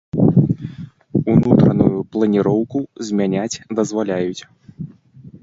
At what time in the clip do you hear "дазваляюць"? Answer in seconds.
3.83-4.41